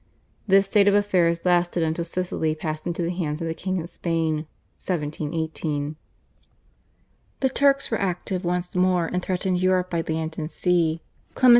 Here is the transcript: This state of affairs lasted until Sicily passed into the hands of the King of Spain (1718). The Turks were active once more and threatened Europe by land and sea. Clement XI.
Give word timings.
This 0.47 0.65
state 0.65 0.87
of 0.87 0.95
affairs 0.95 1.45
lasted 1.45 1.83
until 1.83 2.03
Sicily 2.03 2.55
passed 2.55 2.87
into 2.87 3.03
the 3.03 3.11
hands 3.13 3.39
of 3.39 3.47
the 3.47 3.53
King 3.53 3.79
of 3.79 3.87
Spain 3.87 4.47
(1718). 4.83 5.95
The 7.41 7.49
Turks 7.49 7.91
were 7.91 8.01
active 8.01 8.43
once 8.43 8.75
more 8.75 9.05
and 9.05 9.21
threatened 9.23 9.61
Europe 9.61 9.91
by 9.91 10.01
land 10.01 10.39
and 10.39 10.49
sea. 10.49 11.01
Clement 11.35 11.39
XI. 11.39 11.49